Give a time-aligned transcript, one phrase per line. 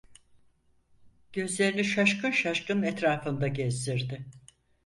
[1.33, 4.25] Gözlerini şaşkın şaşkın etrafında gezdirdi.